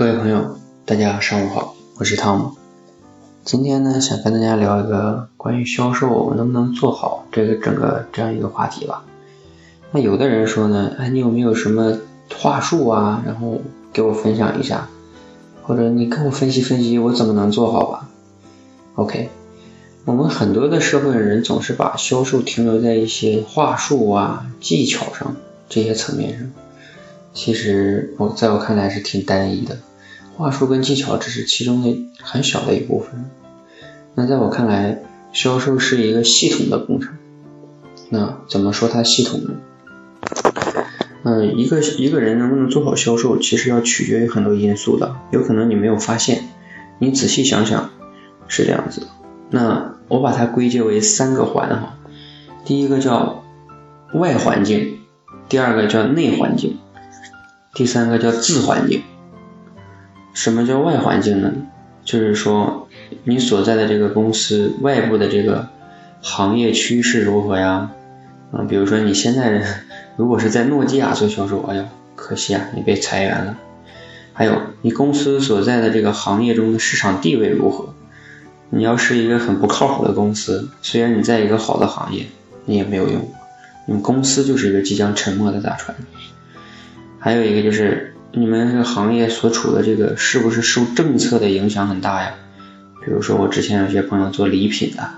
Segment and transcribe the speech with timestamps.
[0.00, 2.52] 各位朋友，大家上午好，我是汤姆。
[3.44, 9.04] 今天呢，想跟大家聊一个关于销售我能不能做好这个整个这样一个话题吧。
[9.92, 11.98] 那有的人说呢，哎，你有没有什么
[12.34, 13.22] 话术啊？
[13.26, 13.60] 然后
[13.92, 14.88] 给我分享一下，
[15.64, 18.08] 或者你跟我分析分析，我怎么能做好吧
[18.94, 19.28] ？OK，
[20.06, 25.36] 我们很多的社会人总是把销售停留在一些话术啊、技巧上
[25.68, 26.50] 这些层面上。
[27.34, 29.78] 其实我在我看来是挺单一的，
[30.36, 33.30] 话术跟技巧只是其中的很小的一部分。
[34.14, 37.14] 那在我看来，销售是一个系统的工程。
[38.08, 39.50] 那怎么说它系统呢？
[41.22, 45.16] 嗯，一个一个人能不能做好销售，其实要取决于很多因素的。
[45.30, 46.44] 有可能你没有发现，
[46.98, 47.90] 你仔细想想
[48.48, 49.06] 是这样子的。
[49.50, 51.98] 那我把它归结为三个环哈，
[52.64, 53.44] 第一个叫
[54.14, 54.98] 外环境，
[55.48, 56.78] 第二个叫内环境。
[57.74, 59.02] 第三个叫自环境，
[60.32, 61.52] 什么叫外环境呢？
[62.04, 62.88] 就是说
[63.24, 65.68] 你所在的这个公司外部的这个
[66.22, 67.90] 行业趋势如何呀？
[68.52, 69.62] 啊，比如说你现在
[70.16, 71.84] 如果是在诺基亚做销售，哎呦，
[72.16, 73.58] 可惜啊，你被裁员了。
[74.32, 77.94] 还有你公司所在的这个行业中的市场地位如何？
[78.70, 82.26] 你要是一个很不靠谱的公司，虽然你在一个好的行业，
[82.64, 83.28] 你也没有用，
[83.86, 85.96] 你公司就是一个即将沉没的大船。
[87.18, 92.34] 还有一个就是你们这个行业所处的这个是不是受政策的影响很大呀？
[93.04, 95.08] 比如说我之前有些朋友做礼品的，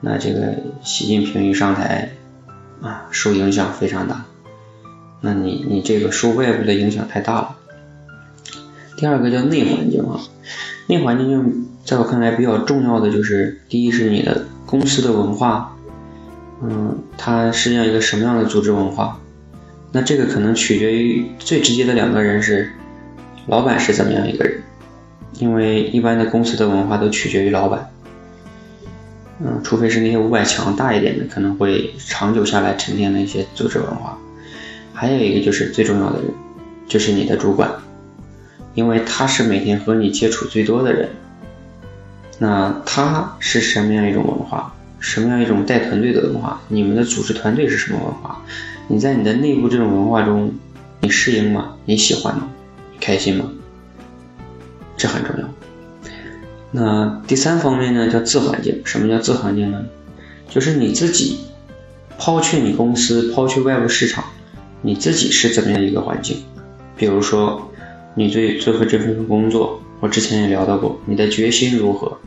[0.00, 2.10] 那这个习近平一上台
[2.80, 4.24] 啊，受影响非常大。
[5.20, 7.56] 那你你这个受外部的影响太大了。
[8.96, 10.20] 第二个叫内环境啊，
[10.86, 15.76] 内环境在我看来比较重要的就是，第一是你的公司的文化，
[16.62, 19.20] 嗯，它是要一个什么样的组织文化？
[19.90, 22.70] 那这个可能取决于最直接的两个人是
[23.46, 24.62] 老板是怎么样一个人，
[25.38, 27.90] 因为一般的公司的文化都取决于老板，
[29.40, 34.18] 嗯，除非是那些五百强大一点的，可能会长久下来沉淀的一些组织文化。
[34.92, 36.30] 还有一个就是最重要的人，
[36.86, 37.70] 就是你的主管，
[38.74, 41.08] 因为他是每天和你接触最多的人，
[42.38, 44.74] 那他是什么样一种文化？
[45.00, 46.60] 什么样一种带团队的文化？
[46.68, 48.44] 你们的组织团队是什么文化？
[48.88, 50.54] 你在你的内部这种文化中，
[51.00, 51.76] 你适应吗？
[51.84, 52.48] 你喜欢吗？
[53.00, 53.50] 开心吗？
[54.96, 55.48] 这很重要。
[56.70, 58.82] 那第三方面呢，叫自环境。
[58.84, 59.84] 什么叫自环境呢？
[60.48, 61.38] 就是你自己
[62.18, 64.24] 抛去你公司，抛去外部市场，
[64.82, 66.38] 你自己是怎么样一个环境？
[66.96, 67.70] 比如说，
[68.14, 72.18] 你对最后这份工作，我之前也聊到过，你的决心如何？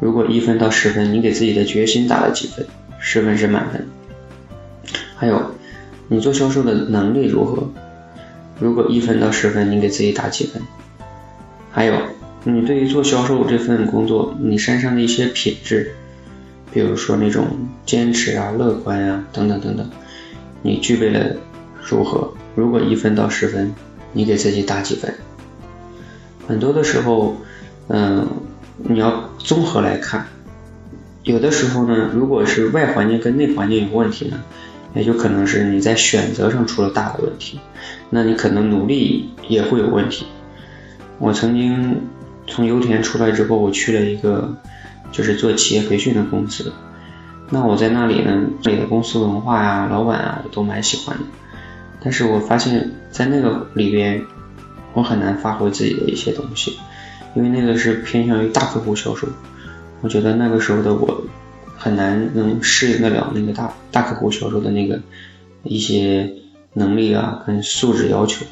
[0.00, 2.64] 如果一分到十分，你给自己的决心打了几分？
[3.00, 3.86] 十分是满分。
[5.16, 5.52] 还有，
[6.06, 7.68] 你做销售的能力如何？
[8.60, 10.62] 如果一分到十分，你给自己打几分？
[11.72, 11.94] 还有，
[12.44, 15.94] 你对于做销售这份工作，你身上的一些品质，
[16.72, 17.46] 比如说那种
[17.84, 19.90] 坚持啊、乐观啊等等等等，
[20.62, 21.34] 你具备了
[21.82, 22.32] 如何？
[22.54, 23.74] 如果一分到十分，
[24.12, 25.12] 你给自己打几分？
[26.46, 27.36] 很多的时候，
[27.88, 28.28] 嗯。
[28.78, 30.26] 你要综合来看，
[31.24, 34.40] 有的时候呢，如果是外环境跟内环境有问题呢，
[34.94, 37.58] 也就可能是你在选择上出了大的问题，
[38.10, 40.26] 那你可能努力也会有问题。
[41.18, 42.02] 我曾经
[42.46, 44.56] 从油田出来之后，我去了一个
[45.10, 46.72] 就是做企业培训的公司，
[47.50, 51.24] 那我在那里呢，这里的公司文化呀、老板啊我都蛮喜欢的，
[52.00, 54.22] 但是我发现，在那个里边，
[54.94, 56.78] 我很难发挥自己的一些东西。
[57.38, 59.28] 因为那个是偏向于大客户销售，
[60.00, 61.22] 我觉得那个时候的我
[61.76, 65.00] 很难能适应得了那个大大客户销售的那个
[65.62, 66.28] 一些
[66.72, 68.44] 能力啊跟素质要求，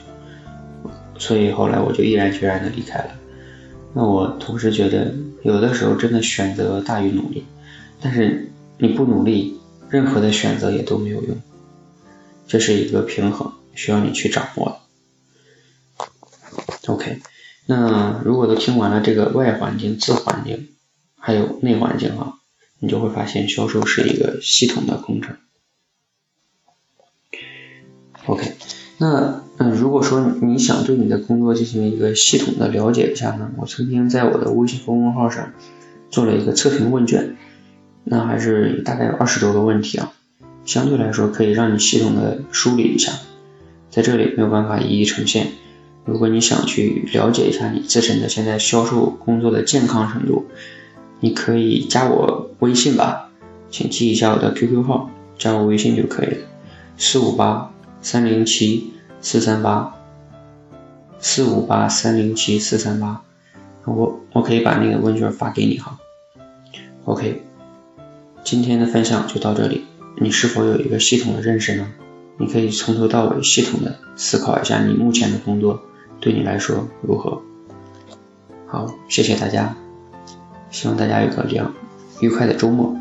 [1.19, 3.11] 所以后来我就毅然决然的离开了。
[3.93, 7.45] 那我同时觉得，有的时候真的选择大于努力，
[8.01, 8.49] 但是
[8.79, 9.59] 你不努力，
[9.91, 11.37] 任何的选择也都没有用，
[12.47, 14.79] 这是一个平衡，需要你去掌握
[16.87, 16.93] 的。
[16.93, 17.19] OK。
[17.67, 20.69] 那如果都听完了这个外环境、自环境，
[21.19, 22.35] 还有内环境啊，
[22.79, 25.37] 你就会发现销售是一个系统的工程。
[28.27, 28.53] OK，
[28.99, 35.53] 那嗯，如果说你想对你的工作进行一个系统的了解一下呢，我曾经在我的微信公众号上
[36.11, 37.37] 做了一个测评问卷，
[38.05, 40.13] 那还是大概有二十多个问题啊，
[40.65, 43.13] 相对来说可以让你系统的梳理一下，
[43.91, 45.49] 在这里没有办法一一呈现。
[46.07, 50.47] 如果你想去了解一下你自身的现在销售工作的健康程度，
[51.19, 53.29] 你可以加我微信吧，
[53.71, 56.37] 请记一下我的 QQ 号，加我微信就可以了，
[56.97, 59.97] 四五八三零七四三八，
[61.19, 63.23] 四五八三零七四三八，
[63.85, 65.99] 我我可以把那个问卷发给你哈。
[67.05, 67.43] OK，
[68.45, 69.85] 今天的分享就到这里，
[70.21, 71.93] 你是否有一个系统的认识呢？
[72.39, 75.83] 你可以从头到尾系统的思考一下你目前的工作。
[76.27, 77.41] 对你来说如何？
[78.67, 79.77] 好谢谢大家。
[80.73, 81.73] 希望大家有个这样
[82.21, 82.97] 愉快的周末。